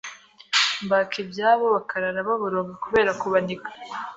[0.85, 3.67] mbaka ibyabo bakarara baboroga kubera kubaniga